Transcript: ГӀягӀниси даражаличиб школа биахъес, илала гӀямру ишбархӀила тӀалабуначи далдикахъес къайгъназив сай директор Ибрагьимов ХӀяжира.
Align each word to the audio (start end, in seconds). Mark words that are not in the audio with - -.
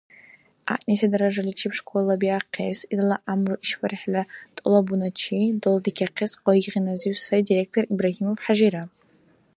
ГӀягӀниси 0.67 1.07
даражаличиб 1.13 1.71
школа 1.79 2.13
биахъес, 2.21 2.79
илала 2.93 3.17
гӀямру 3.23 3.55
ишбархӀила 3.65 4.23
тӀалабуначи 4.55 5.37
далдикахъес 5.61 6.33
къайгъназив 6.43 7.15
сай 7.25 7.41
директор 7.49 7.83
Ибрагьимов 7.91 8.39
ХӀяжира. 8.45 8.83